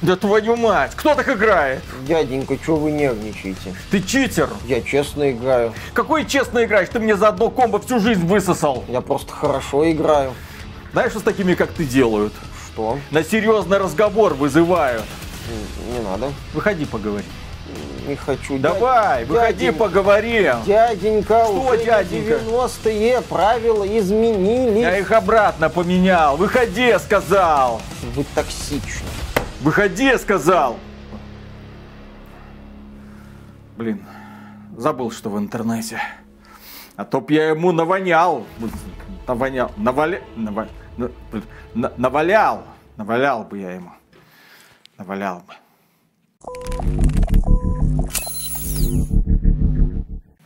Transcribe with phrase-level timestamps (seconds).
[0.00, 1.82] Да твою мать, кто так играет?
[2.06, 3.74] Дяденька, что вы нервничаете?
[3.90, 4.48] Ты читер.
[4.66, 5.72] Я честно играю.
[5.92, 6.88] Какой честно играешь?
[6.92, 8.84] Ты мне за одно комбо всю жизнь высосал.
[8.88, 10.34] Я просто хорошо играю.
[10.92, 12.32] Знаешь, что с такими, как ты, делают?
[12.72, 12.98] Что?
[13.10, 15.02] На серьезный разговор вызывают.
[15.92, 16.32] Не надо.
[16.54, 17.24] Выходи, поговори.
[18.06, 18.56] Не хочу.
[18.58, 20.54] Давай, Дядь- выходи, поговорим.
[20.64, 22.34] Дяденька, Что, уже дяденька?
[22.38, 24.80] 90-е правила изменились.
[24.80, 26.36] Я их обратно поменял.
[26.36, 27.82] Выходи, сказал.
[28.14, 29.04] Вы токсичны.
[29.60, 30.78] Выходи, я сказал.
[33.76, 34.04] Блин,
[34.76, 36.00] забыл, что в интернете.
[36.96, 38.44] А то б я ему навонял.
[39.26, 39.70] Навонял.
[39.76, 40.20] Наваля...
[40.36, 41.10] нава- на-
[41.74, 42.64] на- Навалял.
[42.96, 43.92] Навалял бы я ему.
[44.96, 45.54] Навалял бы.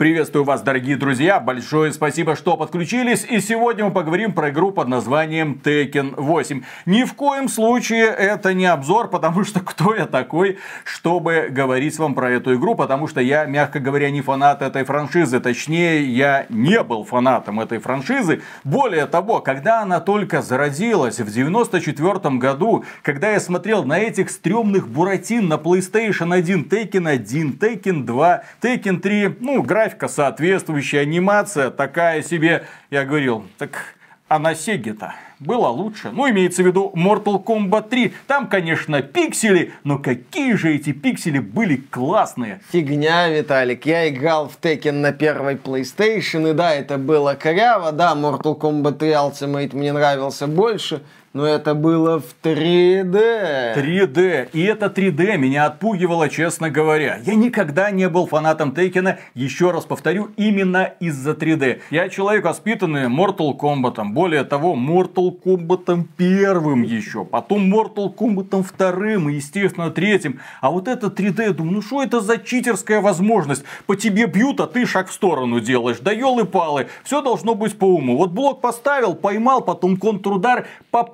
[0.02, 1.38] Приветствую вас, дорогие друзья.
[1.38, 3.24] Большое спасибо, что подключились.
[3.30, 6.62] И сегодня мы поговорим про игру под названием Tekken 8.
[6.87, 12.17] Ни в коем случае это не обзор, потому что кто я такой, чтобы говорить вам
[12.17, 15.39] про эту игру, потому что я, мягко говоря, не фанат этой франшизы.
[15.39, 18.42] Точнее, я не был фанатом этой франшизы.
[18.64, 24.89] Более того, когда она только зародилась в 94 году, когда я смотрел на этих стрёмных
[24.89, 32.22] буратин на PlayStation 1, Tekken 1, Tekken 2, Tekken 3, ну, графика соответствующая, анимация такая
[32.22, 33.96] себе, я говорил, так
[34.28, 36.10] а на Сеге-то было лучше.
[36.10, 38.14] Ну, имеется в виду Mortal Kombat 3.
[38.26, 42.62] Там, конечно, пиксели, но какие же эти пиксели были классные.
[42.70, 43.84] Фигня, Виталик.
[43.84, 47.92] Я играл в Tekken на первой PlayStation, и да, это было коряво.
[47.92, 51.02] Да, Mortal Kombat 3 Ultimate мне нравился больше,
[51.33, 53.75] но это было в 3D.
[53.75, 54.48] 3D.
[54.52, 57.20] И это 3D меня отпугивало, честно говоря.
[57.25, 61.80] Я никогда не был фанатом Тейкена, еще раз повторю, именно из-за 3D.
[61.91, 64.03] Я человек воспитанный Mortal Kombat.
[64.12, 67.25] Более того, Mortal Kombat первым еще.
[67.25, 70.41] Потом Mortal Kombat вторым и, естественно, третьим.
[70.60, 73.64] А вот это 3D, я думаю, ну что это за читерская возможность?
[73.86, 75.99] По тебе бьют, а ты шаг в сторону делаешь.
[76.00, 76.88] Да елы-палы.
[77.04, 78.16] Все должно быть по уму.
[78.16, 80.66] Вот блок поставил, поймал, потом контрудар.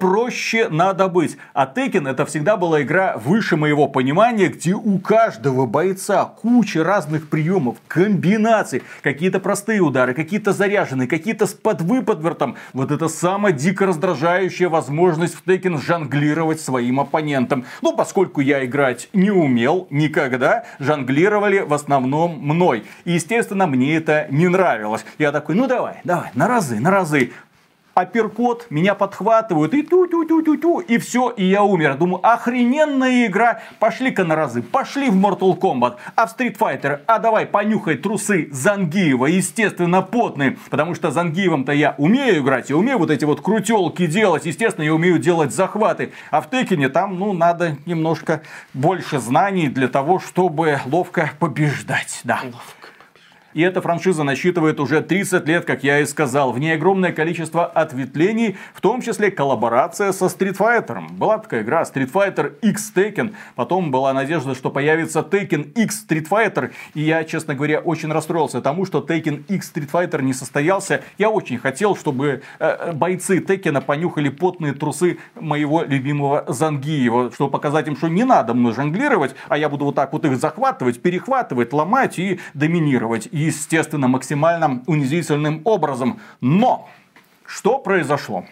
[0.08, 1.36] Попроще надо быть.
[1.52, 7.28] А Tekken это всегда была игра выше моего понимания, где у каждого бойца куча разных
[7.28, 8.82] приемов, комбинаций.
[9.02, 12.56] Какие-то простые удары, какие-то заряженные, какие-то с подвыподвертом.
[12.72, 17.66] Вот это самая дико раздражающая возможность в Tekken жонглировать своим оппонентом.
[17.82, 22.84] Ну, поскольку я играть не умел никогда, жонглировали в основном мной.
[23.04, 25.04] И, естественно, мне это не нравилось.
[25.18, 27.32] Я такой, ну давай, давай, на разы, на разы
[27.98, 31.96] апперкот, меня подхватывают, и ту-ту-ту-ту-ту, и все, и я умер.
[31.96, 37.18] Думаю, охрененная игра, пошли-ка на разы, пошли в Mortal Kombat, а в Street Fighter, а
[37.18, 43.10] давай понюхай трусы Зангиева, естественно, потные, потому что Зангиевым-то я умею играть, я умею вот
[43.10, 47.76] эти вот крутелки делать, естественно, я умею делать захваты, а в Текине там, ну, надо
[47.84, 48.42] немножко
[48.74, 52.40] больше знаний для того, чтобы ловко побеждать, да.
[53.58, 56.52] И эта франшиза насчитывает уже 30 лет, как я и сказал.
[56.52, 61.02] В ней огромное количество ответвлений, в том числе коллаборация со Street Fighter.
[61.10, 63.34] Была такая игра Street Fighter X Tekken.
[63.56, 66.70] Потом была надежда, что появится Tekken X Street Fighter.
[66.94, 71.02] И я, честно говоря, очень расстроился тому, что Tekken X Street Fighter не состоялся.
[71.18, 77.88] Я очень хотел, чтобы э, бойцы Текена понюхали потные трусы моего любимого Зангиева, чтобы показать
[77.88, 81.72] им, что не надо мной жонглировать, а я буду вот так вот их захватывать, перехватывать,
[81.72, 83.26] ломать и доминировать.
[83.32, 86.20] И, естественно, максимально унизительным образом.
[86.40, 86.88] Но
[87.46, 88.44] что произошло?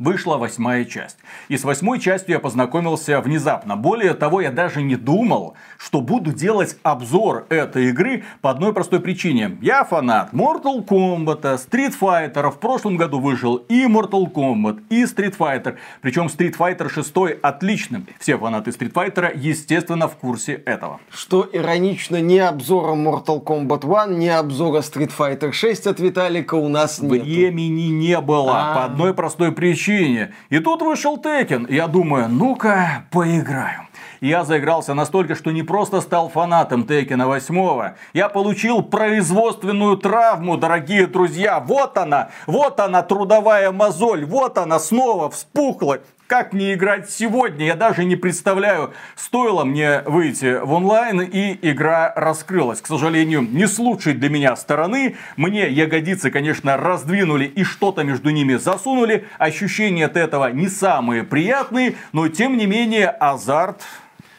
[0.00, 1.18] Вышла восьмая часть.
[1.48, 3.76] И с восьмой частью я познакомился внезапно.
[3.76, 9.00] Более того, я даже не думал, что буду делать обзор этой игры по одной простой
[9.00, 9.58] причине.
[9.60, 12.50] Я фанат Mortal Kombat, Street Fighter.
[12.50, 15.76] В прошлом году вышел и Mortal Kombat, и Street Fighter.
[16.00, 18.06] Причем Street Fighter 6 отличным.
[18.18, 20.98] Все фанаты Street Fighter, естественно, в курсе этого.
[21.10, 26.70] Что иронично, ни обзора Mortal Kombat 1, ни обзора Street Fighter 6 от Виталика у
[26.70, 27.22] нас нет.
[27.22, 28.74] Времени не было А.
[28.74, 29.89] по одной простой причине.
[29.90, 31.66] И тут вышел Текен.
[31.68, 33.86] Я думаю, ну-ка, поиграю.
[34.20, 37.94] Я заигрался настолько, что не просто стал фанатом Текена 8.
[38.12, 41.58] Я получил производственную травму, дорогие друзья.
[41.58, 44.26] Вот она, вот она, трудовая мозоль.
[44.26, 46.00] Вот она снова вспухла.
[46.30, 48.94] Как мне играть сегодня, я даже не представляю.
[49.16, 52.80] Стоило мне выйти в онлайн, и игра раскрылась.
[52.80, 55.16] К сожалению, не с лучшей для меня стороны.
[55.36, 59.26] Мне ягодицы, конечно, раздвинули и что-то между ними засунули.
[59.38, 63.82] Ощущения от этого не самые приятные, но тем не менее азарт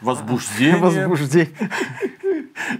[0.01, 0.77] возбуждение.
[0.81, 1.49] Возбуждение.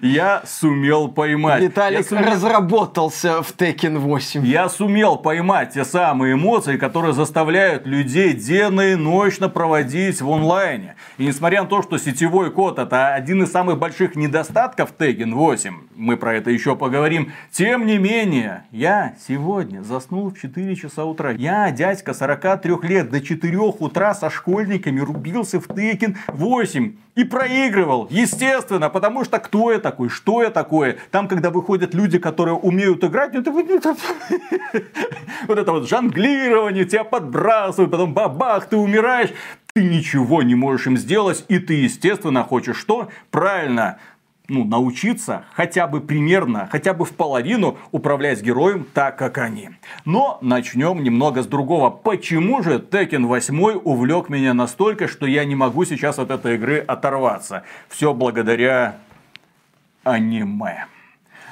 [0.01, 1.62] Я сумел поймать.
[1.62, 2.31] Виталик сумел...
[2.31, 4.45] разработался в Tekken 8.
[4.45, 10.95] Я сумел поймать те самые эмоции, которые заставляют людей денно и ночно проводить в онлайне.
[11.18, 15.75] И несмотря на то, что сетевой код это один из самых больших недостатков Tekken 8,
[15.95, 21.31] мы про это еще поговорим, тем не менее, я сегодня заснул в 4 часа утра.
[21.31, 28.07] Я, дядька 43 лет, до 4 утра со школьниками рубился в Tekken 8 и проигрывал,
[28.09, 30.97] естественно, потому что кто я такой, что я такое.
[31.11, 33.51] Там, когда выходят люди, которые умеют играть, это
[35.47, 39.31] вот это вот жонглирование, тебя подбрасывают, потом бабах, ты умираешь.
[39.73, 43.07] Ты ничего не можешь им сделать, и ты, естественно, хочешь что?
[43.29, 43.99] Правильно,
[44.51, 49.69] ну, научиться хотя бы примерно, хотя бы в половину управлять героем так, как они.
[50.06, 51.89] Но начнем немного с другого.
[51.89, 56.80] Почему же Tekken 8 увлек меня настолько, что я не могу сейчас от этой игры
[56.80, 57.63] оторваться?
[57.88, 58.98] Все благодаря
[60.03, 60.88] аниме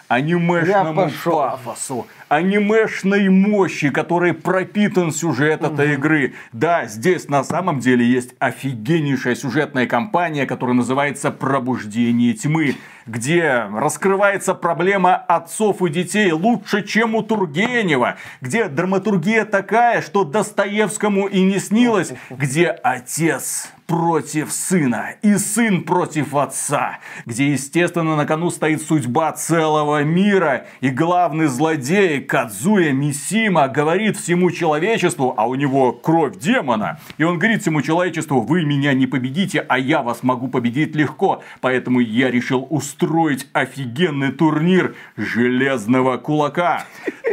[0.10, 5.74] анимешному пафосу, анимешной мощи, которой пропитан сюжет угу.
[5.74, 6.34] этой игры.
[6.54, 14.54] Да, здесь на самом деле есть офигеннейшая сюжетная кампания, которая называется «Пробуждение тьмы», где раскрывается
[14.54, 21.60] проблема отцов и детей лучше, чем у Тургенева, где драматургия такая, что Достоевскому и не
[21.60, 29.32] снилось, где отец против сына и сын против отца, где, естественно, на кону стоит судьба
[29.32, 37.00] целого мира, и главный злодей Кадзуя Мисима говорит всему человечеству, а у него кровь демона,
[37.18, 41.44] и он говорит всему человечеству, вы меня не победите, а я вас могу победить легко,
[41.62, 46.86] поэтому я решил устроить офигенный турнир железного кулака.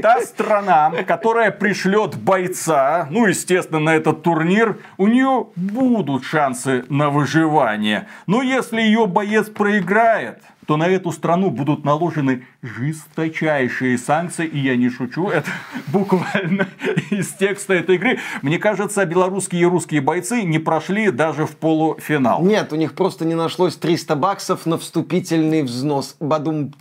[0.03, 7.11] Та страна, которая пришлет бойца, ну, естественно, на этот турнир, у нее будут шансы на
[7.11, 8.07] выживание.
[8.27, 14.77] Но если ее боец проиграет, то на эту страну будут наложены жесточайшие санкции, и я
[14.77, 15.51] не шучу, это
[15.87, 16.69] буквально
[17.11, 18.19] из текста этой игры.
[18.43, 22.43] Мне кажется, белорусские и русские бойцы не прошли даже в полуфинал.
[22.43, 26.17] Нет, у них просто не нашлось 300 баксов на вступительный взнос.
[26.21, 26.73] Бадум.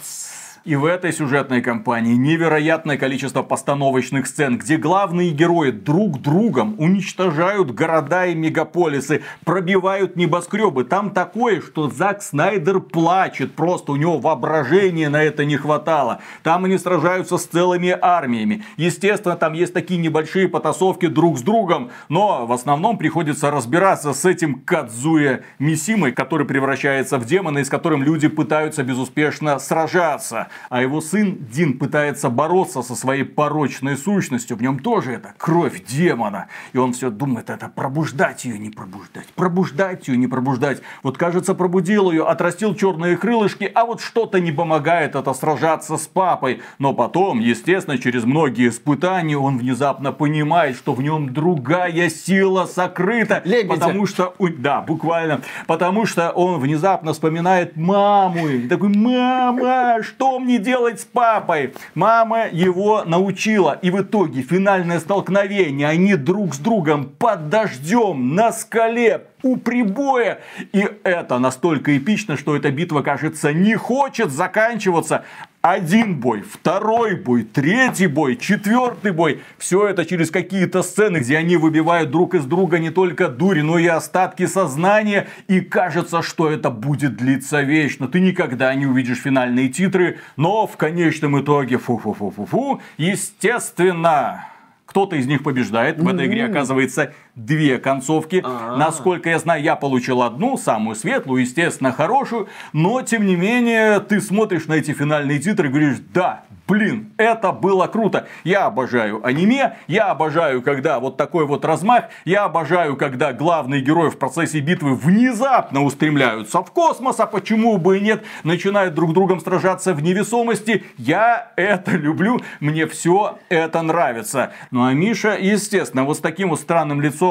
[0.66, 7.70] И в этой сюжетной кампании невероятное количество постановочных сцен, где главные герои друг другом уничтожают
[7.70, 10.84] города и мегаполисы, пробивают небоскребы.
[10.84, 16.22] Там такое, что Зак Снайдер плачет, просто у него воображения на это не хватало.
[16.42, 18.64] Там они сражаются с целыми армиями.
[18.76, 24.26] Естественно, там есть такие небольшие потасовки друг с другом, но в основном приходится разбираться с
[24.26, 30.82] этим Кадзуя Мисимой, который превращается в демона и с которым люди пытаются безуспешно сражаться а
[30.82, 34.58] его сын Дин пытается бороться со своей порочной сущностью.
[34.58, 36.48] В нем тоже это кровь демона.
[36.74, 40.82] И он все думает, это пробуждать ее, не пробуждать, пробуждать ее, не пробуждать.
[41.04, 46.08] Вот кажется, пробудил ее, отрастил черные крылышки, а вот что-то не помогает это сражаться с
[46.08, 46.62] папой.
[46.80, 53.42] Но потом, естественно, через многие испытания он внезапно понимает, что в нем другая сила сокрыта.
[53.46, 53.74] Лебедя.
[53.74, 58.48] Потому что, да, буквально, потому что он внезапно вспоминает маму.
[58.48, 61.74] И такой, мама, что мне делать с папой?
[61.96, 63.78] Мама его научила.
[63.82, 65.88] И в итоге финальное столкновение.
[65.88, 70.40] Они друг с другом под дождем на скале у прибоя.
[70.72, 75.26] И это настолько эпично, что эта битва, кажется, не хочет заканчиваться.
[75.68, 79.42] Один бой, второй бой, третий бой, четвертый бой.
[79.58, 83.80] Все это через какие-то сцены, где они выбивают друг из друга не только дури, но
[83.80, 85.28] и остатки сознания.
[85.48, 88.08] И кажется, что это будет длиться вечно.
[88.08, 94.48] Ты никогда не увидишь финальные титры, но в конечном итоге, фу-фу-фу-фу-фу, естественно,
[94.86, 96.00] кто-то из них побеждает.
[96.00, 98.42] В этой игре оказывается две концовки.
[98.44, 98.78] А-а-а.
[98.78, 102.48] Насколько я знаю, я получил одну, самую светлую, естественно, хорошую.
[102.74, 107.52] Но, тем не менее, ты смотришь на эти финальные титры и говоришь, да, Блин, это
[107.52, 108.28] было круто.
[108.44, 114.10] Я обожаю аниме, я обожаю, когда вот такой вот размах, я обожаю, когда главные герои
[114.10, 119.42] в процессе битвы внезапно устремляются в космос, а почему бы и нет, начинают друг другом
[119.42, 120.84] сражаться в невесомости.
[120.98, 124.52] Я это люблю, мне все это нравится.
[124.72, 127.25] Ну а Миша, естественно, вот с таким вот странным лицом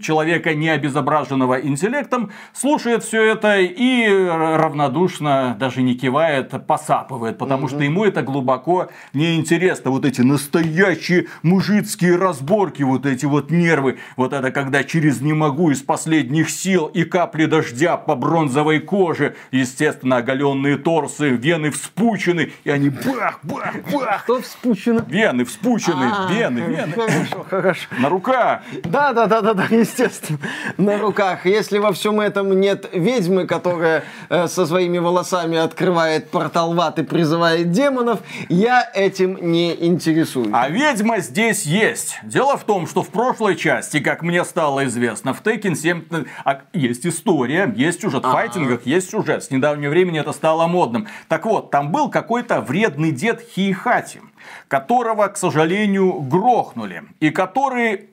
[0.00, 7.70] человека, не обезображенного интеллектом, слушает все это и равнодушно, даже не кивает, посапывает, потому mm-hmm.
[7.70, 9.90] что ему это глубоко неинтересно.
[9.90, 13.98] Вот эти настоящие мужицкие разборки, вот эти вот нервы.
[14.16, 19.34] Вот это когда через «не могу» из последних сил и капли дождя по бронзовой коже.
[19.50, 24.22] Естественно, оголенные торсы, вены вспучены, и они бах, бах, бах.
[24.24, 25.04] Что вспучено?
[25.08, 26.92] Вены вспучены, а, вены, вены.
[26.92, 27.88] Хорошо, хорошо.
[27.98, 28.62] На руках.
[28.84, 30.38] Да, да, Да-да-да, естественно,
[30.76, 31.46] на руках.
[31.46, 37.02] Если во всем этом нет ведьмы, которая э, со своими волосами открывает портал в и
[37.02, 38.20] призывает демонов,
[38.50, 40.50] я этим не интересуюсь.
[40.52, 42.18] А ведьма здесь есть.
[42.24, 46.04] Дело в том, что в прошлой части, как мне стало известно, в Tekken 7
[46.44, 48.24] а, есть история, есть сюжет.
[48.24, 48.34] В А-а-а.
[48.34, 49.44] файтингах есть сюжет.
[49.44, 51.08] С недавнего времени это стало модным.
[51.28, 54.20] Так вот, там был какой-то вредный дед Хихати,
[54.68, 57.04] которого, к сожалению, грохнули.
[57.20, 58.10] И который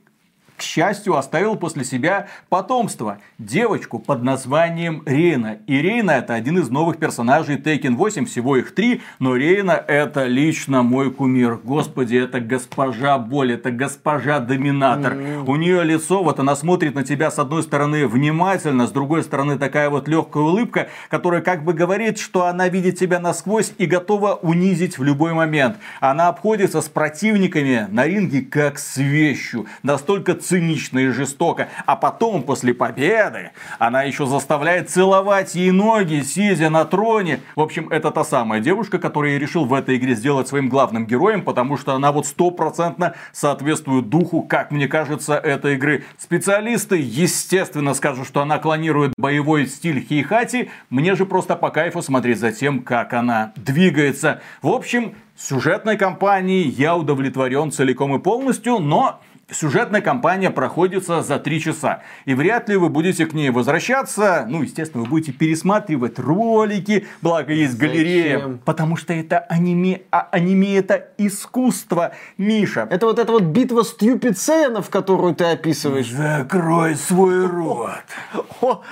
[0.59, 3.19] к счастью, оставил после себя потомство.
[3.37, 5.59] Девочку под названием Рейна.
[5.67, 10.25] И Рейна это один из новых персонажей Tekken 8, всего их три, но Рейна это
[10.25, 11.59] лично мой кумир.
[11.63, 15.13] Господи, это госпожа боль, это госпожа доминатор.
[15.13, 15.45] Mm-hmm.
[15.47, 19.57] У нее лицо, вот она смотрит на тебя с одной стороны внимательно, с другой стороны
[19.57, 24.33] такая вот легкая улыбка, которая как бы говорит, что она видит тебя насквозь и готова
[24.33, 25.77] унизить в любой момент.
[26.01, 29.67] Она обходится с противниками на ринге как с вещью.
[29.83, 31.69] Настолько цинично и жестоко.
[31.85, 37.41] А потом, после победы, она еще заставляет целовать ей ноги, сидя на троне.
[37.55, 41.05] В общем, это та самая девушка, которую я решил в этой игре сделать своим главным
[41.05, 46.03] героем, потому что она вот стопроцентно соответствует духу, как мне кажется, этой игры.
[46.17, 50.71] Специалисты, естественно, скажут, что она клонирует боевой стиль Хейхати.
[50.89, 54.41] Мне же просто по кайфу смотреть за тем, как она двигается.
[54.63, 61.59] В общем, сюжетной кампании я удовлетворен целиком и полностью, но Сюжетная кампания проходится за три
[61.59, 62.01] часа.
[62.25, 64.45] И вряд ли вы будете к ней возвращаться.
[64.47, 67.89] Ну, естественно, вы будете пересматривать ролики, благо есть Зачем?
[67.89, 68.59] галерея.
[68.63, 72.87] Потому что это аниме, а аниме это искусство, Миша.
[72.91, 76.11] Это вот эта вот битва стюпид в которую ты описываешь.
[76.11, 77.89] Закрой свой рот.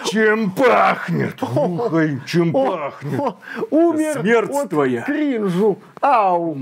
[0.05, 1.41] Чем пахнет?
[1.41, 3.21] Ухай, чем пахнет?
[3.69, 5.01] Умер Смерть твоя.
[5.01, 5.79] кринжу.
[6.01, 6.57] Ау.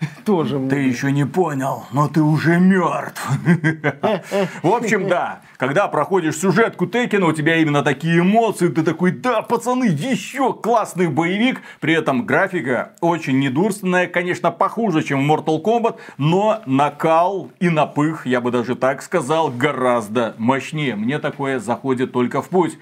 [0.24, 0.58] Тоже.
[0.68, 3.28] Ты еще не понял, но ты уже мертв.
[4.62, 9.42] В общем, да, когда проходишь сюжетку Текена, у тебя именно такие эмоции, ты такой, да,
[9.42, 11.60] пацаны, еще классный боевик.
[11.80, 18.26] При этом графика очень недурственная, конечно, похуже, чем в Mortal Kombat, но накал и напых,
[18.26, 20.96] я бы даже так сказал, гораздо мощнее.
[20.96, 22.78] Мне такое заходит только в путь.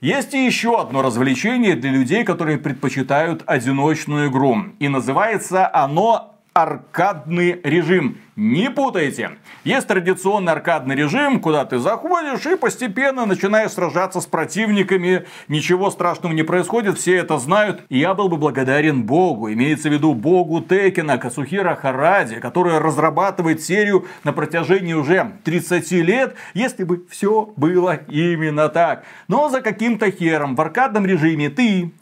[0.00, 4.66] Есть и еще одно развлечение для людей, которые предпочитают одиночную игру.
[4.78, 8.18] И называется оно аркадный режим.
[8.36, 9.32] Не путайте.
[9.64, 15.26] Есть традиционный аркадный режим, куда ты заходишь и постепенно начинаешь сражаться с противниками.
[15.48, 17.82] Ничего страшного не происходит, все это знают.
[17.88, 23.62] И я был бы благодарен Богу, имеется в виду Богу Текена, Касухира Харади, который разрабатывает
[23.62, 29.04] серию на протяжении уже 30 лет, если бы все было именно так.
[29.26, 31.92] Но за каким-то хером в аркадном режиме ты,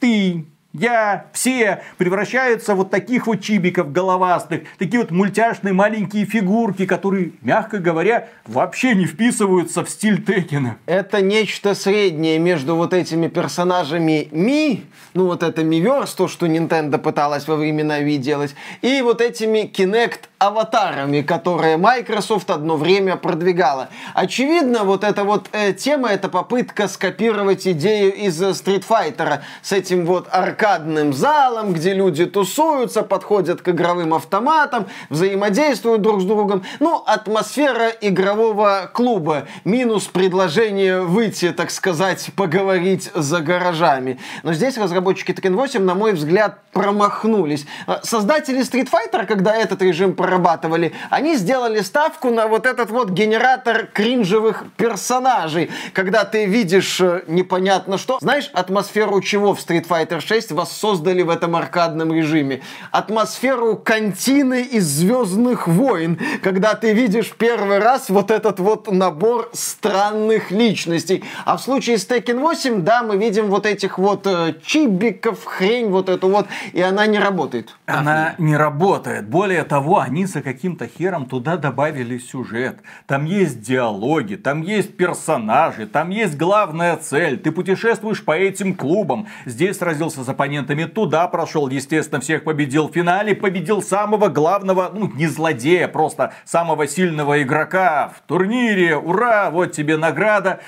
[0.00, 7.32] ты, я, все превращаются вот таких вот чибиков головастых, такие вот мультяшные маленькие фигурки, которые,
[7.42, 10.76] мягко говоря, вообще не вписываются в стиль Текена.
[10.86, 14.84] Это нечто среднее между вот этими персонажами Ми,
[15.14, 19.70] ну вот это Миверс, то, что Nintendo пыталась во времена Wii делать, и вот этими
[19.72, 23.90] Kinect аватарами, которые Microsoft одно время продвигала.
[24.14, 30.06] Очевидно, вот эта вот э, тема, это попытка скопировать идею из Street Fighter с этим
[30.06, 30.28] вот
[30.60, 36.62] аркадным залом, где люди тусуются, подходят к игровым автоматам, взаимодействуют друг с другом.
[36.80, 39.46] Ну, атмосфера игрового клуба.
[39.64, 44.18] Минус предложение выйти, так сказать, поговорить за гаражами.
[44.42, 47.66] Но здесь разработчики Tekken 8, на мой взгляд, промахнулись.
[48.02, 53.86] Создатели Street Fighter, когда этот режим прорабатывали, они сделали ставку на вот этот вот генератор
[53.86, 58.18] кринжевых персонажей, когда ты видишь э, непонятно что.
[58.20, 62.62] Знаешь, атмосферу чего в Street Fighter 6 воссоздали в этом аркадном режиме?
[62.90, 70.50] Атмосферу кантины из Звездных войн, когда ты видишь первый раз вот этот вот набор странных
[70.50, 71.24] личностей.
[71.44, 75.88] А в случае с Tekken 8, да, мы видим вот этих вот э, чибиков, хрень
[75.88, 77.76] вот эту вот, и она не работает.
[77.86, 79.28] Она не работает.
[79.28, 82.78] Более того, они за каким-то хером туда добавили сюжет.
[83.06, 87.38] Там есть диалоги, там есть персонажи, там есть главная цель.
[87.38, 89.26] Ты путешествуешь по этим клубам.
[89.46, 93.34] Здесь сразился с оппонентами, туда прошел, естественно, всех победил в финале.
[93.34, 98.96] Победил самого главного, ну не злодея, просто самого сильного игрока в турнире.
[98.96, 100.60] Ура, вот тебе награда.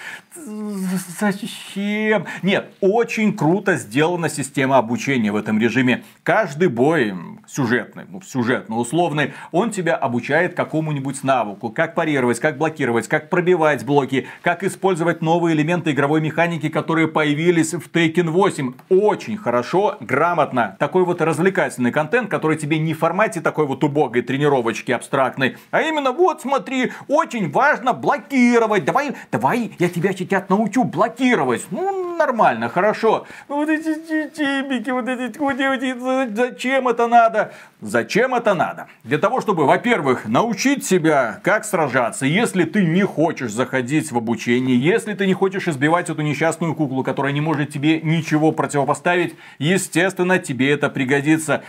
[1.18, 2.26] Зачем?
[2.42, 6.04] Нет, очень круто сделана система обучения в этом режиме.
[6.22, 7.14] Каждый бой
[7.54, 13.84] сюжетный, ну, сюжетный, условный, он тебя обучает какому-нибудь навыку, как парировать, как блокировать, как пробивать
[13.84, 18.74] блоки, как использовать новые элементы игровой механики, которые появились в Taken 8.
[18.88, 20.76] Очень хорошо, грамотно.
[20.78, 25.82] Такой вот развлекательный контент, который тебе не в формате такой вот убогой тренировочки абстрактной, а
[25.82, 28.84] именно вот смотри, очень важно блокировать.
[28.84, 31.66] Давай, давай, я тебя сейчас научу блокировать.
[31.70, 33.26] Ну, нормально, хорошо.
[33.48, 33.94] Ну, вот эти
[34.34, 37.41] чибики, вот эти, вот эти, зачем это надо?
[37.80, 38.86] Зачем это надо?
[39.02, 44.78] Для того, чтобы, во-первых, научить себя, как сражаться, если ты не хочешь заходить в обучение,
[44.78, 50.38] если ты не хочешь избивать эту несчастную куклу, которая не может тебе ничего противопоставить, естественно,
[50.38, 51.62] тебе это пригодится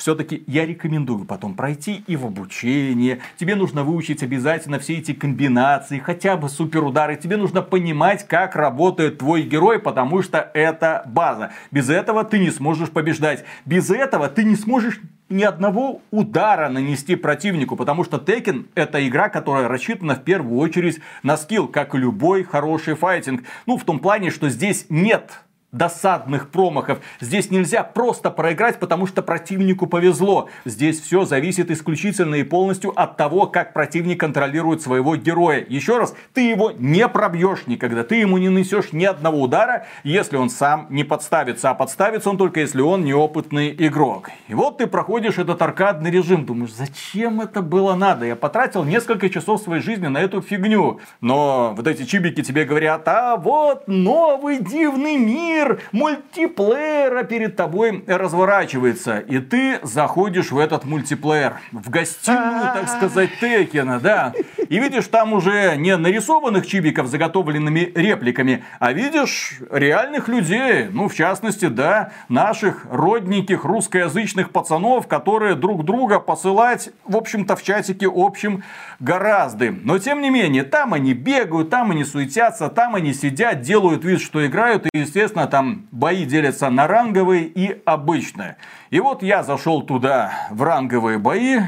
[0.00, 3.20] все-таки я рекомендую потом пройти и в обучение.
[3.36, 7.16] Тебе нужно выучить обязательно все эти комбинации, хотя бы суперудары.
[7.16, 11.52] Тебе нужно понимать, как работает твой герой, потому что это база.
[11.70, 13.44] Без этого ты не сможешь побеждать.
[13.66, 19.28] Без этого ты не сможешь ни одного удара нанести противнику, потому что Tekken это игра,
[19.28, 23.44] которая рассчитана в первую очередь на скилл, как любой хороший файтинг.
[23.66, 27.00] Ну, в том плане, что здесь нет досадных промахов.
[27.20, 30.48] Здесь нельзя просто проиграть, потому что противнику повезло.
[30.64, 35.64] Здесь все зависит исключительно и полностью от того, как противник контролирует своего героя.
[35.68, 40.36] Еще раз, ты его не пробьешь никогда, ты ему не несешь ни одного удара, если
[40.36, 41.70] он сам не подставится.
[41.70, 44.30] А подставится он только если он неопытный игрок.
[44.48, 48.26] И вот ты проходишь этот аркадный режим, думаешь, зачем это было надо?
[48.26, 51.00] Я потратил несколько часов своей жизни на эту фигню.
[51.20, 58.02] Но вот эти чибики тебе говорят, а вот новый дивный мир, мир мультиплеера перед тобой
[58.06, 59.18] разворачивается.
[59.18, 61.54] И ты заходишь в этот мультиплеер.
[61.72, 64.32] В гостиную, так сказать, Текена, да.
[64.68, 70.88] И видишь там уже не нарисованных чибиков заготовленными репликами, а видишь реальных людей.
[70.90, 77.62] Ну, в частности, да, наших родненьких русскоязычных пацанов, которые друг друга посылать, в общем-то, в
[77.62, 78.62] чатике общем
[78.98, 79.70] гораздо.
[79.70, 84.20] Но, тем не менее, там они бегают, там они суетятся, там они сидят, делают вид,
[84.20, 84.86] что играют.
[84.92, 88.56] И, естественно, там бои делятся на ранговые и обычные.
[88.90, 91.60] И вот я зашел туда в ранговые бои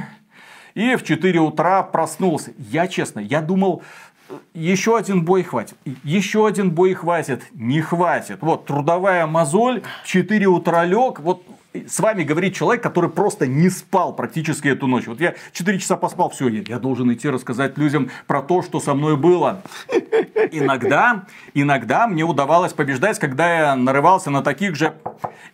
[0.75, 2.53] и в 4 утра проснулся.
[2.57, 3.83] Я честно, я думал,
[4.55, 5.77] еще один бой хватит.
[6.05, 7.43] Еще один бой хватит.
[7.53, 8.39] Не хватит.
[8.41, 11.21] Вот трудовая мозоль, в 4 утра лег.
[11.21, 15.07] Вот с вами говорит человек, который просто не спал практически эту ночь.
[15.07, 18.95] Вот я 4 часа поспал, все, я должен идти рассказать людям про то, что со
[18.95, 19.63] мной было.
[20.51, 21.25] Иногда,
[21.55, 24.95] иногда мне удавалось побеждать, когда я нарывался на таких же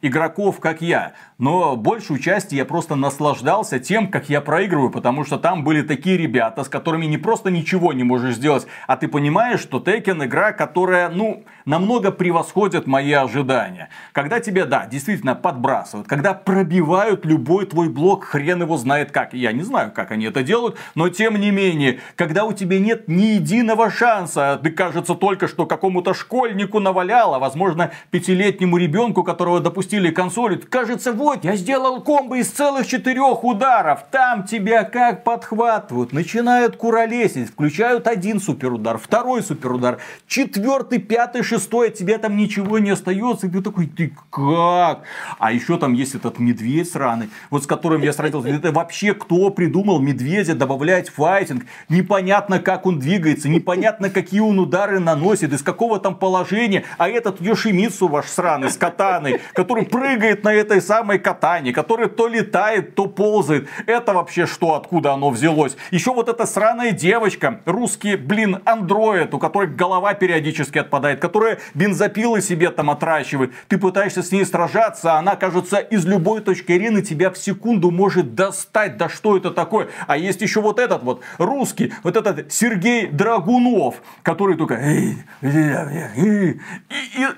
[0.02, 1.12] игроков, как я.
[1.38, 6.16] Но большую часть я просто наслаждался тем, как я проигрываю, потому что там были такие
[6.16, 10.52] ребята, с которыми не просто ничего не можешь сделать, а ты понимаешь, что Tekken игра,
[10.52, 13.88] которая, ну, намного превосходит мои ожидания.
[14.12, 19.34] Когда тебе, да, действительно подбрасывают, когда пробивают любой твой блок, хрен его знает как.
[19.34, 23.08] Я не знаю, как они это делают, но тем не менее, когда у тебя нет
[23.08, 29.60] ни единого шанса, ты, кажется, только что какому-то школьнику навалял, а возможно, пятилетнему ребенку, которого
[29.60, 36.12] допустили консоли, кажется, вот, я сделал комбо из целых четырех ударов, там тебя как подхватывают,
[36.12, 42.90] начинают куролесить, включают один суперудар, второй суперудар, четвертый, пятый, шестой шестое, тебе там ничего не
[42.90, 43.46] остается.
[43.46, 45.02] И ты такой, ты как?
[45.38, 48.48] А еще там есть этот медведь сраный, вот с которым я сразился.
[48.48, 51.64] Это вообще кто придумал медведя добавлять файтинг?
[51.88, 56.84] Непонятно, как он двигается, непонятно, какие он удары наносит, из какого там положения.
[56.98, 62.28] А этот Йошимицу ваш сраный с катаной, который прыгает на этой самой катане, который то
[62.28, 63.68] летает, то ползает.
[63.86, 65.76] Это вообще что, откуда оно взялось?
[65.90, 72.40] Еще вот эта сраная девочка, русский, блин, андроид, у которой голова периодически отпадает, которая бензопилы
[72.40, 73.52] себе там отращивает.
[73.68, 77.90] Ты пытаешься с ней сражаться, а она, кажется, из любой точки арены тебя в секунду
[77.90, 78.96] может достать.
[78.96, 79.88] Да что это такое?
[80.06, 84.74] А есть еще вот этот вот русский, вот этот Сергей Драгунов, который только...
[84.74, 86.58] И, и,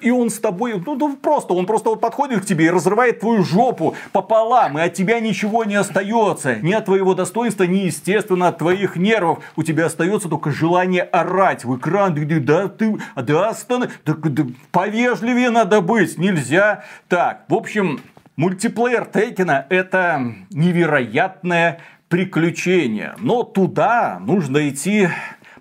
[0.00, 3.42] и он с тобой, ну, просто, он просто вот подходит к тебе и разрывает твою
[3.44, 6.56] жопу пополам, и от тебя ничего не остается.
[6.56, 9.40] Ни от твоего достоинства, ни, естественно, от твоих нервов.
[9.56, 12.14] У тебя остается только желание орать в экран.
[12.44, 16.84] Да ты, да останови, так, да, повежливее надо быть, нельзя.
[17.08, 18.00] Так, в общем,
[18.40, 23.14] мультиплеер Тейкена это невероятное приключение.
[23.18, 25.10] Но туда нужно идти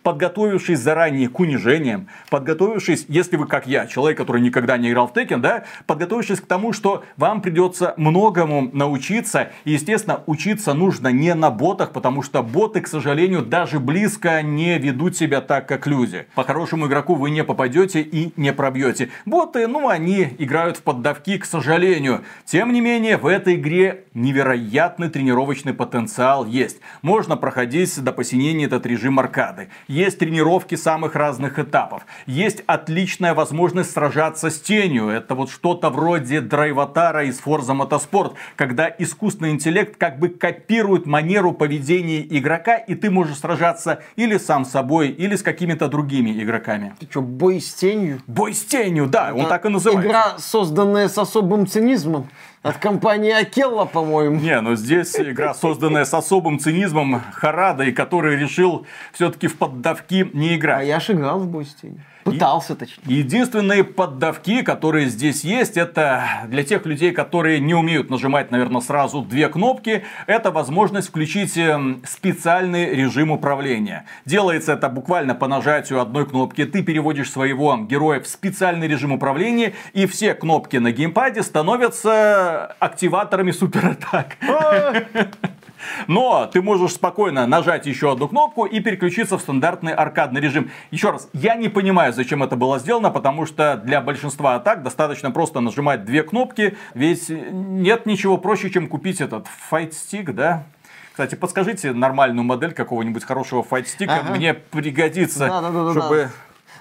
[0.04, 5.14] подготовившись заранее к унижениям, подготовившись, если вы как я, человек, который никогда не играл в
[5.14, 9.52] Tekken, да, подготовившись к тому, что вам придется многому научиться.
[9.66, 14.78] И, естественно, учиться нужно не на ботах, потому что боты, к сожалению, даже близко не
[14.78, 16.28] ведут себя так, как люди.
[16.36, 19.10] По хорошему игроку вы не попадете и не пробьете.
[19.26, 22.24] Боты, ну, они играют в поддавки, к сожалению.
[22.46, 26.80] Тем не менее, в этой игре невероятный тренировочный потенциал есть.
[27.02, 29.70] Можно проходить до посинения этот режим аркады.
[29.90, 32.06] Есть тренировки самых разных этапов.
[32.28, 35.10] Есть отличная возможность сражаться с тенью.
[35.10, 41.54] Это вот что-то вроде драйватара из Forza Motorsport, когда искусственный интеллект как бы копирует манеру
[41.54, 46.94] поведения игрока, и ты можешь сражаться или сам с собой, или с какими-то другими игроками.
[47.00, 48.22] Ты что, бой с тенью?
[48.28, 50.08] Бой с тенью, да, он так и называется.
[50.08, 52.30] Игра, созданная с особым цинизмом.
[52.62, 54.38] От компании Акелла, по-моему.
[54.38, 60.58] Не, но здесь игра, созданная с особым цинизмом Харадой, который решил все-таки в поддавки не
[60.58, 60.82] играть.
[60.82, 62.04] А я ж играл в тенью.
[62.24, 63.04] Пытался, точнее.
[63.06, 69.22] Единственные поддавки, которые здесь есть, это для тех людей, которые не умеют нажимать, наверное, сразу
[69.22, 74.06] две кнопки, это возможность включить эм, специальный режим управления.
[74.26, 76.66] Делается это буквально по нажатию одной кнопки.
[76.66, 83.52] Ты переводишь своего героя в специальный режим управления, и все кнопки на геймпаде становятся активаторами
[83.52, 84.38] суператак.
[86.08, 90.72] Но ты можешь спокойно нажать еще одну кнопку и переключиться в стандартный аркадный режим.
[90.92, 95.32] Еще раз, я не понимаю, зачем это было сделано, потому что для большинства атак достаточно
[95.32, 96.78] просто нажимать две кнопки.
[96.94, 100.64] Ведь нет ничего проще, чем купить этот Fight Stick, да?
[101.12, 104.22] Кстати, подскажите нормальную модель какого-нибудь хорошего файтстика.
[104.22, 104.36] Ага.
[104.36, 106.16] Мне пригодится, да, да, да, чтобы...
[106.24, 106.30] Да.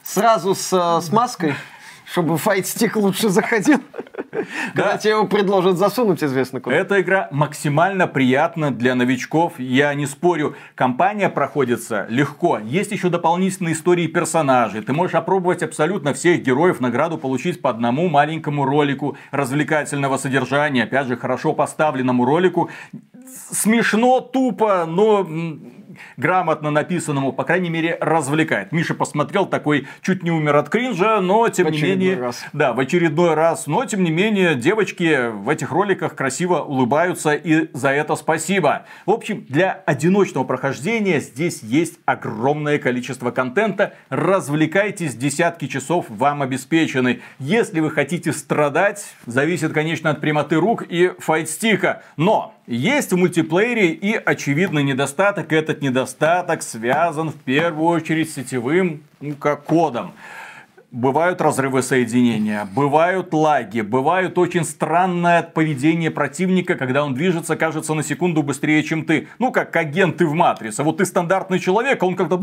[0.05, 1.57] Сразу с, э, с маской
[2.11, 3.81] чтобы файтстик лучше заходил.
[4.75, 6.77] Когда тебе его предложат засунуть, известно куда.
[6.77, 10.55] Эта игра максимально приятна для новичков, я не спорю.
[10.75, 12.59] Компания проходится легко.
[12.59, 14.83] Есть еще дополнительные истории персонажей.
[14.83, 20.85] Ты можешь опробовать абсолютно всех героев, награду получить по одному маленькому ролику развлекательного содержания.
[20.85, 22.71] Опять же, хорошо поставленному ролику.
[23.51, 25.27] Смешно, тупо, но
[26.17, 28.73] грамотно написанному, по крайней мере, развлекает.
[28.73, 32.21] Миша посмотрел такой, чуть не умер от кринжа, но тем в не менее...
[32.21, 32.45] Раз.
[32.53, 33.67] Да, в очередной раз.
[33.67, 38.87] Но тем не менее, девочки в этих роликах красиво улыбаются и за это спасибо.
[39.07, 43.95] В общем, для одиночного прохождения здесь есть огромное количество контента.
[44.11, 47.21] Развлекайтесь, десятки часов вам обеспечены.
[47.39, 52.03] Если вы хотите страдать, зависит, конечно, от прямоты рук и файтстика.
[52.17, 55.53] Но есть в мультиплеере и очевидный недостаток.
[55.53, 55.88] Этот недостаток
[56.63, 60.13] связан в первую очередь с сетевым ну, кодом
[60.91, 68.03] бывают разрывы соединения, бывают лаги, бывают очень странное поведение противника, когда он движется, кажется, на
[68.03, 69.29] секунду быстрее, чем ты.
[69.39, 70.83] Ну, как агенты в Матрице.
[70.83, 72.39] Вот ты стандартный человек, а он как-то...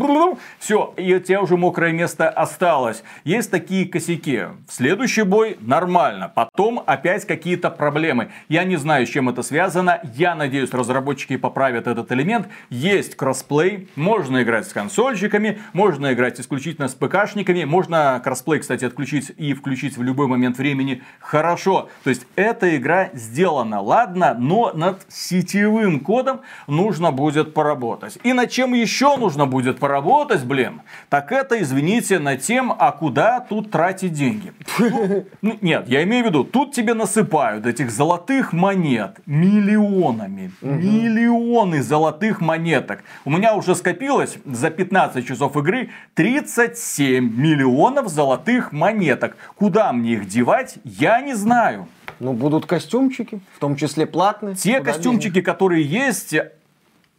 [0.59, 3.03] Все, и у тебя уже мокрое место осталось.
[3.23, 4.43] Есть такие косяки.
[4.67, 6.31] В следующий бой нормально.
[6.33, 8.31] Потом опять какие-то проблемы.
[8.49, 10.01] Я не знаю, с чем это связано.
[10.15, 12.47] Я надеюсь, разработчики поправят этот элемент.
[12.69, 13.89] Есть кроссплей.
[13.95, 19.97] Можно играть с консольщиками, можно играть исключительно с ПКшниками, можно кроссплей, кстати, отключить и включить
[19.97, 21.87] в любой момент времени, хорошо.
[22.03, 28.17] То есть эта игра сделана, ладно, но над сетевым кодом нужно будет поработать.
[28.23, 33.39] И над чем еще нужно будет поработать, блин, так это, извините, над тем, а куда
[33.39, 34.51] тут тратить деньги.
[35.41, 42.41] Ну, нет, я имею в виду, тут тебе насыпают этих золотых монет миллионами, миллионы золотых
[42.41, 43.03] монеток.
[43.23, 49.37] У меня уже скопилось за 15 часов игры 37 миллионов золотых золотых монеток.
[49.55, 51.87] Куда мне их девать, я не знаю.
[52.19, 54.55] Ну, будут костюмчики, в том числе платные.
[54.55, 55.45] Те Куда костюмчики, денег?
[55.45, 56.33] которые есть,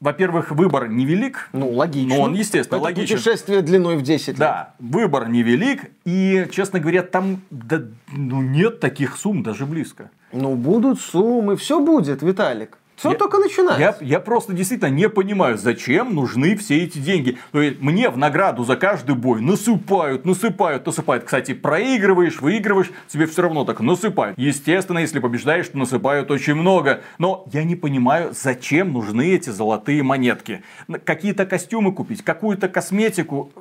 [0.00, 1.48] во-первых, выбор невелик.
[1.52, 2.16] Ну, логично.
[2.16, 3.16] Но он, естественно, Это логичен.
[3.16, 4.36] путешествие длиной в 10 лет.
[4.38, 5.90] Да, выбор невелик.
[6.04, 10.10] И, честно говоря, там да, ну, нет таких сумм даже близко.
[10.32, 11.56] Ну, будут суммы.
[11.56, 12.78] Все будет, Виталик.
[12.96, 13.80] Все я, только начинается.
[13.80, 17.38] Я, я просто действительно не понимаю, зачем нужны все эти деньги.
[17.52, 21.24] То есть, мне в награду за каждый бой насыпают, насыпают, насыпают.
[21.24, 24.38] Кстати, проигрываешь, выигрываешь, тебе все равно так насыпают.
[24.38, 27.02] Естественно, если побеждаешь, то насыпают очень много.
[27.18, 30.62] Но я не понимаю, зачем нужны эти золотые монетки.
[31.04, 33.52] Какие-то костюмы купить, какую-то косметику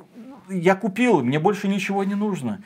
[0.48, 2.60] я купил, мне больше ничего не нужно.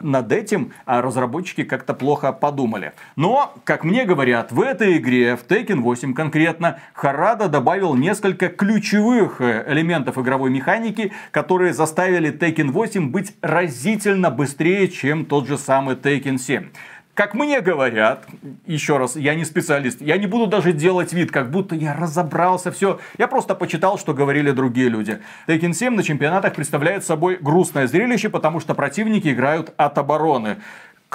[0.00, 2.92] Над этим а разработчики как-то плохо подумали.
[3.16, 9.40] Но, как мне говорят, в этой игре, в Tekken 8 конкретно, Харада добавил несколько ключевых
[9.40, 15.96] э, элементов игровой механики, которые заставили Tekken 8 быть разительно быстрее, чем тот же самый
[15.96, 16.68] Tekken 7.
[17.16, 18.26] Как мне говорят,
[18.66, 22.70] еще раз, я не специалист, я не буду даже делать вид, как будто я разобрался,
[22.70, 23.00] все.
[23.16, 25.18] Я просто почитал, что говорили другие люди.
[25.48, 30.58] Tekken 7 на чемпионатах представляет собой грустное зрелище, потому что противники играют от обороны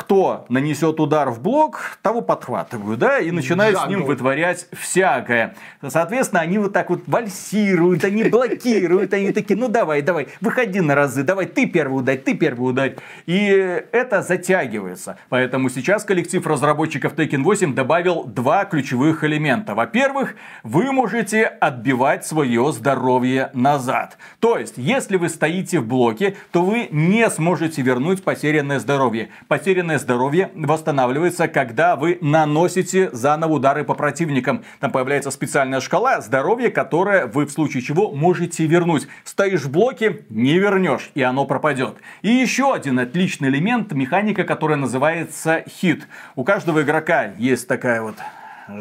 [0.02, 5.56] кто нанесет удар в блок, того подхватываю, да, и начинаю с ним вытворять всякое.
[5.88, 10.96] Соответственно, они вот так вот вальсируют, они блокируют, они такие, ну давай, давай, выходи на
[10.96, 12.96] разы, давай, ты первый ударь, ты первый ударь.
[13.28, 13.46] И
[13.92, 15.20] это затягивается.
[15.30, 19.76] Поэтому сейчас коллектив разработчиков Tekken 8 добавил два ключевых элемента.
[19.76, 20.34] Во-первых,
[20.64, 24.18] вы можете отбивать свое здоровье назад.
[24.40, 29.30] То есть, если вы стоите в блоке, то вы не сможете вернуть потерянное здоровье.
[29.48, 34.64] Потерянное потерянное здоровье восстанавливается, когда вы наносите заново удары по противникам.
[34.80, 39.08] Там появляется специальная шкала здоровья, которая вы в случае чего можете вернуть.
[39.24, 41.96] Стоишь в блоке, не вернешь, и оно пропадет.
[42.22, 46.08] И еще один отличный элемент, механика, которая называется хит.
[46.36, 48.16] У каждого игрока есть такая вот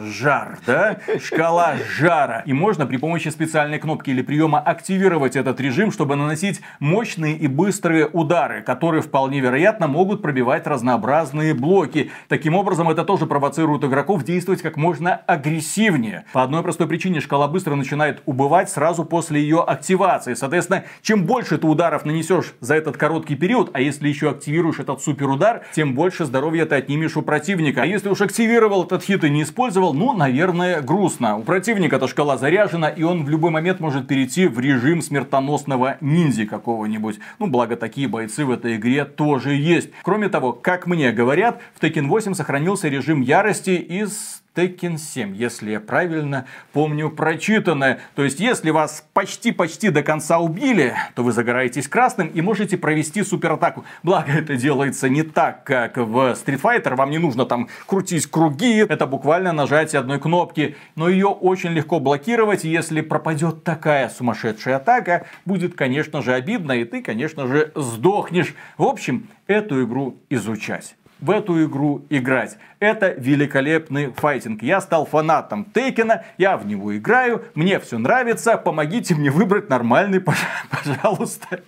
[0.07, 0.99] жар, да?
[1.23, 2.43] Шкала жара.
[2.47, 7.47] И можно при помощи специальной кнопки или приема активировать этот режим, чтобы наносить мощные и
[7.47, 12.11] быстрые удары, которые вполне вероятно могут пробивать разнообразные блоки.
[12.29, 16.25] Таким образом, это тоже провоцирует игроков действовать как можно агрессивнее.
[16.33, 20.35] По одной простой причине шкала быстро начинает убывать сразу после ее активации.
[20.35, 25.03] Соответственно, чем больше ты ударов нанесешь за этот короткий период, а если еще активируешь этот
[25.03, 27.83] суперудар, тем больше здоровья ты отнимешь у противника.
[27.83, 31.37] А если уж активировал этот хит и не использовал, использовал, ну, наверное, грустно.
[31.39, 35.97] У противника эта шкала заряжена, и он в любой момент может перейти в режим смертоносного
[36.01, 37.19] ниндзя какого-нибудь.
[37.39, 39.91] Ну, благо, такие бойцы в этой игре тоже есть.
[40.03, 45.71] Кроме того, как мне говорят, в Tekken 8 сохранился режим ярости из Tekken 7, если
[45.71, 48.01] я правильно помню прочитанное.
[48.17, 53.23] То есть, если вас почти-почти до конца убили, то вы загораетесь красным и можете провести
[53.23, 53.85] суператаку.
[54.03, 56.97] Благо, это делается не так, как в Street Fighter.
[56.97, 58.79] Вам не нужно там крутить круги.
[58.79, 60.77] Это буквально нажатие одной кнопки.
[60.97, 62.65] Но ее очень легко блокировать.
[62.65, 66.73] Если пропадет такая сумасшедшая атака, будет, конечно же, обидно.
[66.73, 68.55] И ты, конечно же, сдохнешь.
[68.79, 72.57] В общем, эту игру изучать в эту игру играть.
[72.79, 74.63] Это великолепный файтинг.
[74.63, 80.21] Я стал фанатом Тейкена, я в него играю, мне все нравится, помогите мне выбрать нормальный,
[80.71, 81.61] пожалуйста,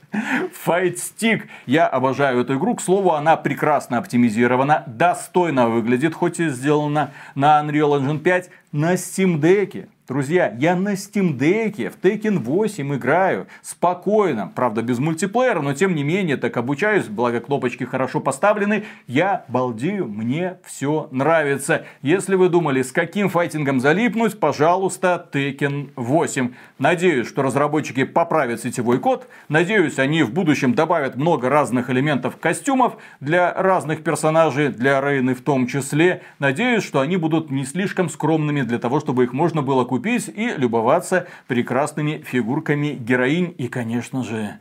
[0.62, 1.48] файтстик.
[1.66, 7.60] Я обожаю эту игру, к слову, она прекрасно оптимизирована, достойно выглядит, хоть и сделана на
[7.62, 9.88] Unreal Engine 5 на Steam Deck.
[10.08, 14.50] Друзья, я на Steam Deck в Tekken 8 играю спокойно.
[14.52, 18.84] Правда, без мультиплеера, но тем не менее, так обучаюсь, благо кнопочки хорошо поставлены.
[19.06, 21.86] Я балдею, мне все нравится.
[22.02, 26.52] Если вы думали, с каким файтингом залипнуть, пожалуйста, Tekken 8.
[26.80, 29.28] Надеюсь, что разработчики поправят сетевой код.
[29.48, 35.42] Надеюсь, они в будущем добавят много разных элементов костюмов для разных персонажей, для Рейны в
[35.42, 36.22] том числе.
[36.40, 40.28] Надеюсь, что они будут не слишком скромными для того, чтобы их можно было купить купить
[40.28, 44.58] и любоваться прекрасными фигурками героинь и, конечно же,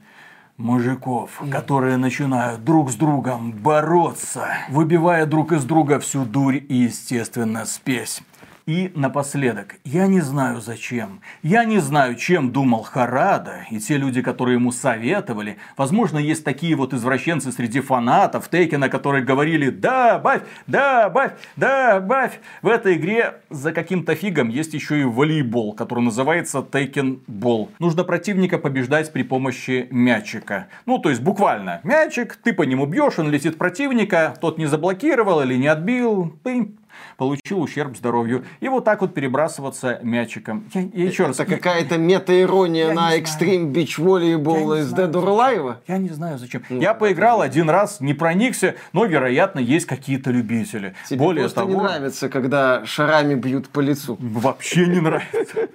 [0.57, 7.65] мужиков, которые начинают друг с другом бороться, выбивая друг из друга всю дурь и, естественно,
[7.65, 8.21] спесь.
[8.67, 14.21] И напоследок, я не знаю зачем, я не знаю, чем думал Харада и те люди,
[14.21, 15.57] которые ему советовали.
[15.77, 21.99] Возможно, есть такие вот извращенцы среди фанатов Тейкена, которые говорили «Да, бавь, да, бавь, да,
[21.99, 22.39] бавь».
[22.61, 27.71] В этой игре за каким-то фигом есть еще и волейбол, который называется Тейкен Бол.
[27.79, 30.67] Нужно противника побеждать при помощи мячика.
[30.85, 35.41] Ну, то есть буквально мячик, ты по нему бьешь, он летит противника, тот не заблокировал
[35.41, 36.77] или не отбил, пынь,
[37.17, 38.45] получил ущерб здоровью.
[38.59, 40.65] И вот так вот перебрасываться мячиком.
[40.73, 41.39] Я, я еще раз...
[41.39, 45.75] Это какая-то мета-ирония на Extreme Beach Volleyball из Dead or Alive?
[45.87, 46.63] Я не знаю зачем.
[46.69, 50.95] Ну, я поиграл один раз, не проникся, но, вероятно, есть какие-то любители.
[51.07, 51.71] Тебе Более просто того...
[51.71, 54.17] не нравится, когда шарами бьют по лицу.
[54.19, 55.67] Вообще не нравится.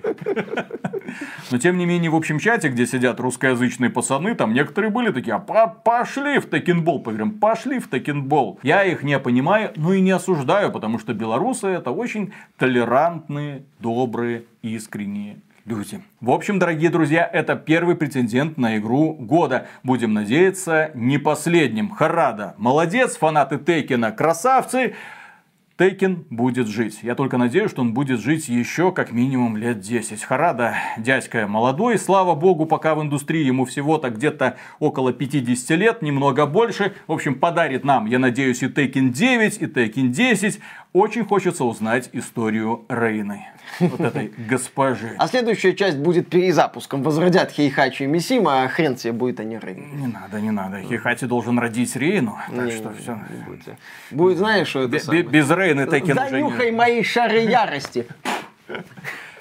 [1.51, 5.35] Но тем не менее, в общем чате, где сидят русскоязычные пацаны, там некоторые были такие,
[5.35, 8.59] а пошли в текинбол, поговорим, пошли в текинбол.
[8.63, 14.45] Я их не понимаю, но и не осуждаю, потому что белорусы это очень толерантные, добрые,
[14.63, 16.01] искренние люди.
[16.21, 19.67] В общем, дорогие друзья, это первый претендент на игру года.
[19.83, 21.91] Будем надеяться, не последним.
[21.91, 24.95] Харада, молодец, фанаты Тейкена, красавцы.
[25.79, 27.01] Тейкен будет жить.
[27.03, 30.23] Я только надеюсь, что он будет жить еще как минимум лет 10.
[30.23, 36.47] Харада, дядька молодой, слава богу, пока в индустрии ему всего-то где-то около 50 лет, немного
[36.47, 36.95] больше.
[37.07, 40.61] В общем, подарит нам, я надеюсь, и Тейкен 9, и Тейкен 10.
[40.95, 43.45] Очень хочется узнать историю Рейны.
[43.81, 45.15] Вот этой госпожи.
[45.19, 47.03] А следующая часть будет перезапуском.
[47.03, 50.01] Возродят Хейхачи и Мисима, а хрен тебе будет, а не Рейн.
[50.01, 50.81] Не надо, не надо.
[50.83, 52.39] Хихати должен родить Рейну.
[52.49, 53.13] Так Не, что не, все.
[53.13, 53.79] не будет.
[54.11, 55.23] Будет, знаешь, что это самое?
[55.23, 58.07] Без Рейны Текен уже Занюхай мои шары ярости.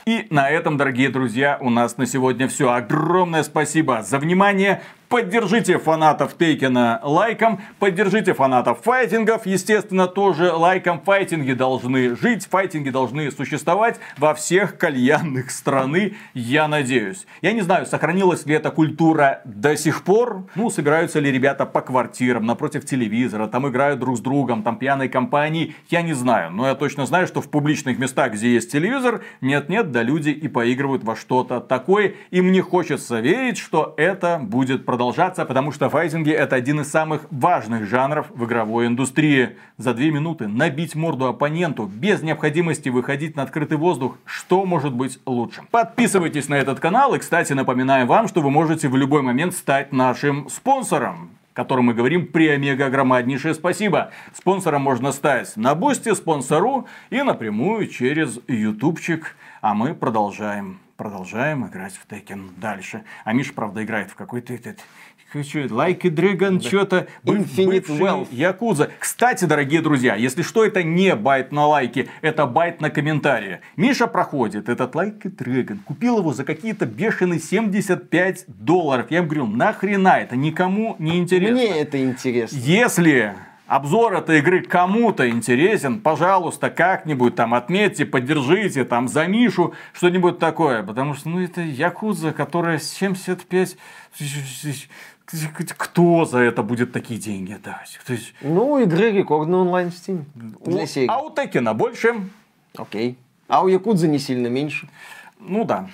[0.06, 2.72] И на этом, дорогие друзья, у нас на сегодня все.
[2.72, 4.84] Огромное спасибо за внимание.
[5.08, 11.00] Поддержите фанатов Тейкена лайком, поддержите фанатов файтингов, естественно, тоже лайком.
[11.02, 17.28] Файтинги должны жить, файтинги должны существовать во всех кальянных страны, я надеюсь.
[17.42, 20.48] Я не знаю, сохранилась ли эта культура до сих пор.
[20.56, 25.10] Ну, собираются ли ребята по квартирам, напротив телевизора, там играют друг с другом, там пьяной
[25.10, 26.52] компании, я не знаю.
[26.52, 30.48] Но я точно знаю, что в публичных местах, где есть телевизор, нет-нет, да люди и
[30.48, 32.16] поигрывают во что-то такое.
[32.32, 35.05] И мне хочется верить, что это будет продолжаться,
[35.46, 39.58] потому что файтинги это один из самых важных жанров в игровой индустрии.
[39.78, 45.20] За две минуты набить морду оппоненту без необходимости выходить на открытый воздух, что может быть
[45.26, 45.62] лучше?
[45.72, 49.92] Подписывайтесь на этот канал и, кстати, напоминаю вам, что вы можете в любой момент стать
[49.92, 54.12] нашим спонсором которым мы говорим премега громаднейшее спасибо.
[54.34, 59.38] Спонсором можно стать на Boosty, Sponsr и напрямую через ютубчик.
[59.62, 63.04] А мы продолжаем, продолжаем играть в Tekken дальше.
[63.24, 64.80] А Миша, правда, играет в какой-то этот...
[65.34, 67.08] Like a Dragon, что-то...
[67.26, 68.28] Infinite Wealth.
[68.32, 68.92] Якуза.
[68.98, 73.60] Кстати, дорогие друзья, если что, это не байт на лайки, это байт на комментарии.
[73.76, 79.08] Миша проходит этот Like a Dragon, купил его за какие-то бешеные 75 долларов.
[79.10, 81.56] Я ему говорю, нахрена это никому не интересно.
[81.56, 82.56] Мне это интересно.
[82.56, 83.34] Если
[83.68, 90.84] обзор этой игры кому-то интересен, пожалуйста, как-нибудь там отметьте, поддержите, там за Мишу, что-нибудь такое.
[90.84, 93.78] Потому что, ну, это Якудза, которая 75...
[95.78, 98.00] Кто за это будет такие деньги давать?
[98.06, 100.26] То есть, Ну, игры рекордный онлайн в Steam.
[100.60, 102.14] У- а у Текена больше?
[102.78, 103.18] Окей.
[103.48, 104.88] А у Якудзы не сильно меньше.
[105.40, 105.88] Ну да.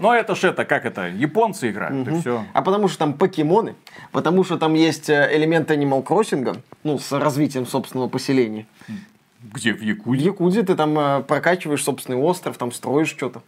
[0.00, 2.44] Но это ж это, как это, японцы играют, и все.
[2.52, 3.74] А потому что там покемоны,
[4.10, 8.66] потому что там есть э, элемент Animal Crossing, ну, с развитием собственного поселения.
[9.42, 10.24] Где в В Якудзе?
[10.24, 13.42] Якудзе ты там э, прокачиваешь собственный остров, там строишь что-то.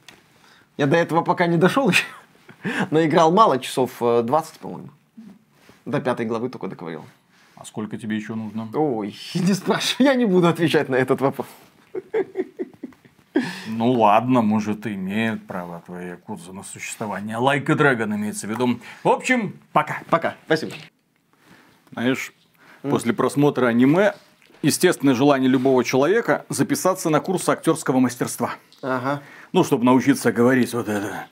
[0.77, 2.05] Я до этого пока не дошел еще.
[2.91, 4.89] Но играл мало, часов э, 20, по-моему.
[5.85, 7.05] До пятой главы только доковырял.
[7.57, 8.69] А сколько тебе еще нужно?
[8.75, 11.47] Ой, не спрашивай, я не буду отвечать на этот вопрос.
[13.67, 17.37] Ну ладно, может, и имеет право твоя Якудза на существование.
[17.39, 18.81] Like a Dragon имеется в виду.
[19.03, 19.99] В общем, пока.
[20.11, 20.73] Пока, спасибо.
[21.93, 22.33] Знаешь,
[22.83, 24.15] после просмотра аниме,
[24.63, 28.55] естественное желание любого человека записаться на курс актерского мастерства.
[28.83, 29.23] Ага.
[29.53, 31.27] Ну, чтобы научиться говорить вот это.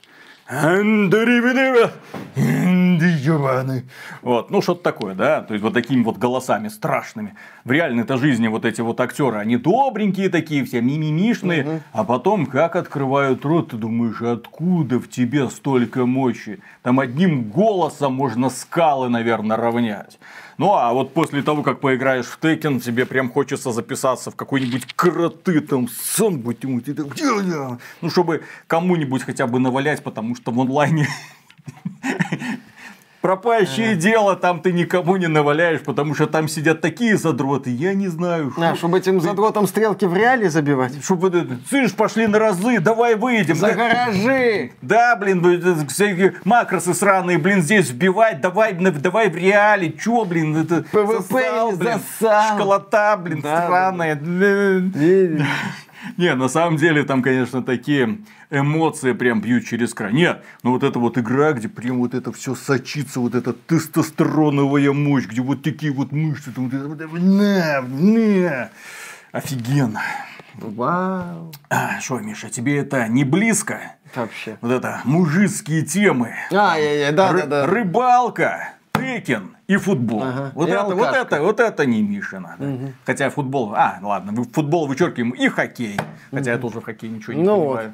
[3.23, 3.83] «Андерибидеба, индиёбаны».
[4.21, 7.35] Вот, ну что-то такое, да, то есть вот такими вот голосами страшными.
[7.63, 12.75] В реальной-то жизни вот эти вот актеры, они добренькие такие, все мимимишные, а потом как
[12.75, 16.59] открывают рот, ты думаешь, откуда в тебе столько мощи?
[16.81, 20.19] Там одним голосом можно скалы, наверное, равнять.
[20.57, 24.93] Ну, а вот после того, как поиграешь в Текен, тебе прям хочется записаться в какой-нибудь
[24.95, 26.79] кроты, там, сон быть ему?
[28.01, 31.07] Ну, чтобы кому-нибудь хотя бы навалять, потому что в онлайне
[33.23, 38.09] пропащее дело, там ты никому не наваляешь, потому что там сидят такие задроты, я не
[38.09, 38.53] знаю.
[38.57, 41.01] А, чтобы этим задротом стрелки в реале забивать.
[41.01, 43.55] Чтобы слышь, пошли на разы, давай выйдем.
[43.55, 44.71] За гаражи!
[44.81, 50.25] Да, блин, блин, это всякие макросы сраные, блин, здесь вбивать, давай, давай в реале, чё,
[50.25, 52.57] блин, это PvP засал, блин, засал.
[52.57, 54.15] школота, блин, Да, да, странная.
[56.17, 60.13] Не, на самом деле там, конечно, такие эмоции прям бьют через край.
[60.13, 64.91] Нет, ну вот эта вот игра, где прям вот это все сочится, вот эта тестостероновая
[64.91, 68.69] мощь, где вот такие вот мышцы, там вот это, вот на, на.
[69.31, 70.01] Офигенно.
[70.55, 71.51] Вау.
[71.69, 73.95] А, Шо, Миша, тебе это не близко?
[74.13, 74.57] Вообще.
[74.61, 76.35] Вот это мужицкие темы.
[76.51, 77.65] А, я, я, да, Ры- да, да.
[77.65, 80.21] Рыбалка, текен и футбол.
[80.23, 80.51] Ага.
[80.55, 82.93] Вот, И это, вот это, вот это не Миша надо.
[83.05, 85.97] Хотя футбол, а, ладно, футбол вычеркиваем и хоккей.
[86.31, 87.93] Хотя я тоже в хоккей ничего не Ну понимаю.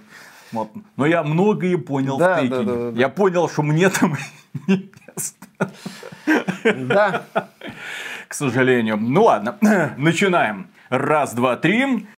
[0.52, 0.72] Вот.
[0.98, 2.64] Но я многое понял Да, в да, тейкине.
[2.64, 3.00] да, да, да.
[3.00, 4.16] Я понял, что мне там
[4.68, 5.72] не место,
[6.88, 7.26] Да.
[8.28, 8.98] к сожалению.
[8.98, 9.58] Ну ладно,
[9.98, 10.68] начинаем.
[10.90, 12.08] Раз, два, три.